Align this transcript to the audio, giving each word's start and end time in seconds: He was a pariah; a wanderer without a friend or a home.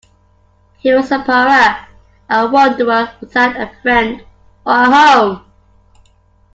He 0.79 0.91
was 0.91 1.11
a 1.11 1.19
pariah; 1.19 1.85
a 2.27 2.47
wanderer 2.49 3.11
without 3.19 3.55
a 3.55 3.69
friend 3.83 4.23
or 4.65 4.73
a 4.73 4.91
home. 4.91 5.45